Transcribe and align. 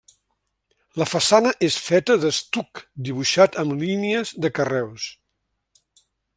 La 1.01 1.05
façana 1.09 1.51
és 1.67 1.77
feta 1.89 2.15
d'estuc 2.23 2.83
dibuixat 3.09 3.61
amb 3.65 3.79
línies 3.87 4.35
de 4.47 4.55
carreus. 4.61 5.07